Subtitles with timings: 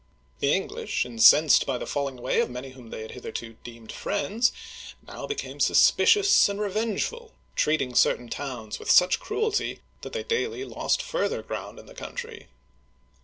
[0.39, 3.91] The Eng lish, incensed by the falling away of many whom they had hitherto deemed,
[3.91, 4.51] friends,
[5.07, 10.65] now became suspicious and re vengeful, treating certain towns with such cruelty, that they daily
[10.65, 12.47] lost further ground in the country.